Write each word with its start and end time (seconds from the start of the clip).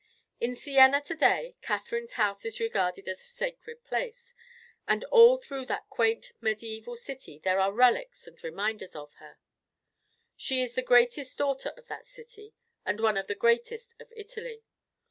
In 0.39 0.55
Siena 0.55 0.99
to 1.01 1.13
day 1.13 1.57
Catherine's 1.61 2.13
house 2.13 2.43
is 2.43 2.59
regarded 2.59 3.07
as 3.07 3.19
a 3.19 3.23
sacred 3.35 3.83
place, 3.85 4.33
and 4.87 5.03
all 5.11 5.37
through 5.37 5.67
that 5.67 5.87
quaint 5.89 6.31
medieval 6.41 6.95
city 6.95 7.37
there 7.37 7.59
are 7.59 7.71
relics 7.71 8.25
and 8.25 8.43
reminders 8.43 8.95
of 8.95 9.13
her. 9.19 9.37
She 10.35 10.63
is 10.63 10.73
the 10.73 10.81
greatest 10.81 11.37
daughter 11.37 11.69
of 11.77 11.85
that 11.87 12.07
city, 12.07 12.55
and 12.83 12.99
one 12.99 13.15
of 13.15 13.27
the 13.27 13.35
greatest 13.35 13.93
of 13.99 14.11
Italy. 14.15 14.63